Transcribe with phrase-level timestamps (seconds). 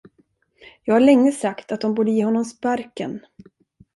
[0.83, 3.21] Jag har länge sagt att de borde ge honom sparken.